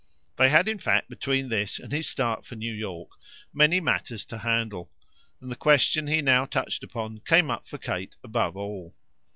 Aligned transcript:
They 0.37 0.49
had 0.49 0.67
in 0.67 0.79
fact 0.79 1.09
between 1.11 1.49
this 1.49 1.77
and 1.77 1.91
his 1.91 2.07
start 2.09 2.43
for 2.43 2.55
New 2.55 2.73
York 2.73 3.11
many 3.53 3.79
matters 3.79 4.25
to 4.25 4.39
handle, 4.39 4.89
and 5.39 5.51
the 5.51 5.55
question 5.55 6.07
he 6.07 6.23
now 6.23 6.45
touched 6.45 6.81
upon 6.81 7.19
came 7.19 7.51
up 7.51 7.67
for 7.67 7.77
Kate 7.77 8.15
above 8.23 8.57
all. 8.57 8.95